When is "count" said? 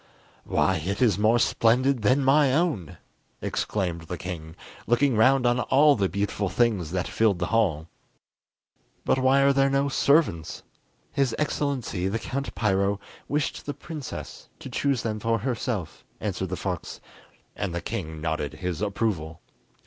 12.17-12.55